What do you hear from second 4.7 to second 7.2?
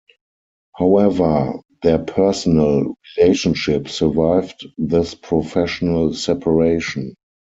this professional separation.